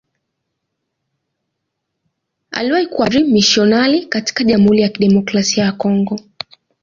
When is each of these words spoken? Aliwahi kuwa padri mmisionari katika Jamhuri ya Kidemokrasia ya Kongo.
Aliwahi 2.51 2.87
kuwa 2.87 3.07
padri 3.07 3.23
mmisionari 3.23 4.05
katika 4.05 4.43
Jamhuri 4.43 4.81
ya 4.81 4.89
Kidemokrasia 4.89 5.63
ya 5.65 5.71
Kongo. 5.71 6.19